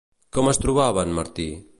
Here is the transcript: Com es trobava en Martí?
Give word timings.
Com 0.37 0.47
es 0.53 0.59
trobava 0.63 1.03
en 1.09 1.13
Martí? 1.19 1.49